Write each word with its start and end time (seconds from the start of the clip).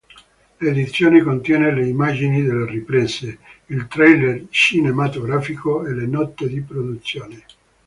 L'edizione 0.57 1.21
contiene 1.21 1.71
le 1.71 1.85
immagini 1.87 2.41
delle 2.41 2.65
riprese, 2.65 3.37
il 3.67 3.85
trailer 3.87 4.45
cinematografico 4.49 5.85
e 5.85 5.93
le 5.93 6.07
note 6.07 6.47
di 6.47 6.59
produzione. 6.61 7.43